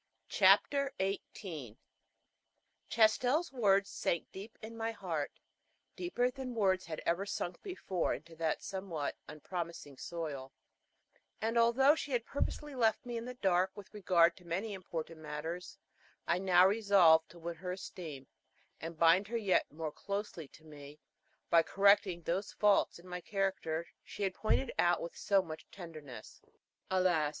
Chapter 0.29 0.91
18 0.99 1.77
Chastel's 2.89 3.51
words 3.53 3.91
sank 3.91 4.25
deep 4.31 4.57
in 4.59 4.75
my 4.75 4.91
heart 4.91 5.31
deeper 5.95 6.31
than 6.31 6.55
words 6.55 6.87
had 6.87 7.03
ever 7.05 7.23
sunk 7.23 7.61
before 7.61 8.15
into 8.15 8.35
that 8.37 8.63
somewhat 8.63 9.15
unpromising 9.27 9.97
soil; 9.97 10.51
and 11.39 11.55
although 11.55 11.93
she 11.93 12.13
had 12.13 12.25
purposely 12.25 12.73
left 12.73 13.05
me 13.05 13.15
in 13.15 13.25
the 13.25 13.35
dark 13.35 13.77
with 13.77 13.93
regard 13.93 14.35
to 14.37 14.43
many 14.43 14.73
important 14.73 15.19
matters, 15.19 15.77
I 16.25 16.39
now 16.39 16.65
resolved 16.65 17.29
to 17.29 17.37
win 17.37 17.57
her 17.57 17.73
esteem, 17.73 18.25
and 18.79 18.97
bind 18.97 19.27
her 19.27 19.37
yet 19.37 19.71
more 19.71 19.91
closely 19.91 20.47
to 20.47 20.63
me 20.63 20.99
by 21.51 21.61
correcting 21.61 22.23
those 22.23 22.53
faults 22.53 22.97
in 22.97 23.07
my 23.07 23.21
character 23.21 23.85
she 24.03 24.23
had 24.23 24.33
pointed 24.33 24.71
out 24.79 24.99
with 24.99 25.15
so 25.15 25.43
much 25.43 25.67
tenderness. 25.69 26.41
Alas! 26.89 27.29